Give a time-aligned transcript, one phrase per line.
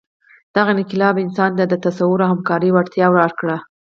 [0.55, 3.57] دغه انقلاب انسان ته د تصور او همکارۍ وړتیا ورکړه.